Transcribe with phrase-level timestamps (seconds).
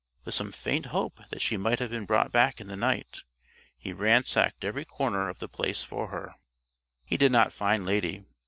[0.25, 3.21] With some faint hope that she might have been brought back in the night,
[3.77, 6.33] he ransacked every corner of The Place for her.
[7.05, 8.23] He did not find Lady.